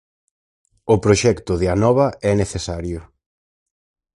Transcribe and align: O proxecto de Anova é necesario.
O 0.93 0.95
proxecto 1.05 1.53
de 1.61 1.67
Anova 1.75 2.07
é 2.31 2.33
necesario. 2.41 2.99